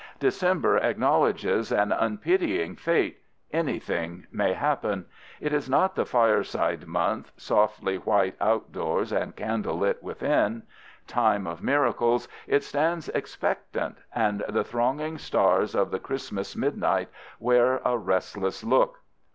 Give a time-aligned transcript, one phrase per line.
[0.19, 5.05] December acknowledges an unpitying fate—anything may happen.
[5.39, 10.63] It is not the fireside month, softly white outdoors and candlelit within.
[11.05, 17.09] Time of miracles, it stands expectant, and the thronging stars of the Christmas midnight
[17.39, 19.01] wear a restless look.